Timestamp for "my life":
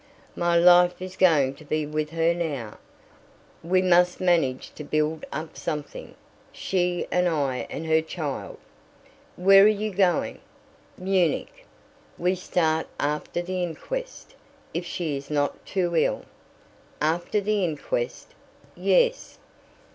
0.35-0.99